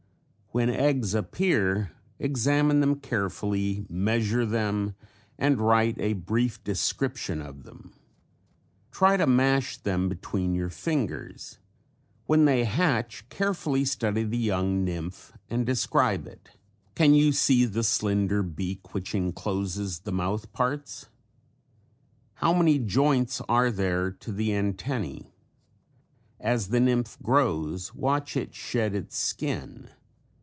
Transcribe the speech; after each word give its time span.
When 0.53 0.69
eggs 0.69 1.13
appear 1.15 1.93
examine 2.19 2.81
them 2.81 2.99
carefully, 2.99 3.85
measure 3.87 4.45
them 4.45 4.95
and 5.37 5.61
write 5.61 5.97
a 5.97 6.11
brief 6.11 6.61
description 6.65 7.41
of 7.41 7.63
them. 7.63 7.93
Try 8.91 9.15
to 9.15 9.25
mash 9.25 9.77
them 9.77 10.09
between 10.09 10.53
your 10.53 10.67
fingers. 10.67 11.57
When 12.25 12.43
they 12.43 12.65
hatch 12.65 13.29
carefully 13.29 13.85
study 13.85 14.23
the 14.23 14.37
young 14.37 14.83
nymph 14.83 15.31
and 15.49 15.65
describe 15.65 16.27
it. 16.27 16.49
Can 16.95 17.13
you 17.13 17.31
see 17.31 17.63
the 17.63 17.81
slender 17.81 18.43
beak 18.43 18.93
which 18.93 19.15
incloses 19.15 19.99
the 20.01 20.11
mouth 20.11 20.51
parts? 20.51 21.07
How 22.33 22.51
many 22.53 22.77
joints 22.77 23.41
are 23.47 23.71
there 23.71 24.11
to 24.11 24.33
the 24.33 24.53
antennae? 24.53 25.31
As 26.41 26.67
the 26.67 26.81
nymph 26.81 27.17
grows 27.23 27.95
watch 27.95 28.35
it 28.35 28.53
shed 28.53 28.93
its 28.93 29.17
skin. 29.17 29.89